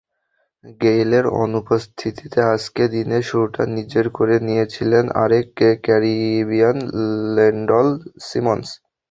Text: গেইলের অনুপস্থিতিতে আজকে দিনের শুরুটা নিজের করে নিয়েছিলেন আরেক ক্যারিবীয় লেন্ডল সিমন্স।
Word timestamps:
গেইলের 0.81 1.25
অনুপস্থিতিতে 1.43 2.39
আজকে 2.53 2.83
দিনের 2.95 3.23
শুরুটা 3.29 3.63
নিজের 3.77 4.05
করে 4.17 4.35
নিয়েছিলেন 4.47 5.05
আরেক 5.23 5.47
ক্যারিবীয় 5.85 6.69
লেন্ডল 7.35 7.87
সিমন্স। 8.27 8.67